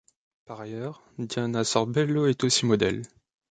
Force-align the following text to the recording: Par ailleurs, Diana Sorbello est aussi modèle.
Par 0.45 0.59
ailleurs, 0.59 1.03
Diana 1.19 1.63
Sorbello 1.63 2.25
est 2.25 2.43
aussi 2.43 2.65
modèle. 2.65 3.03